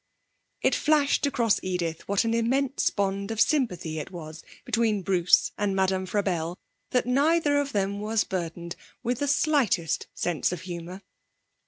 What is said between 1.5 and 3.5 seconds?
Edith what an immense bond of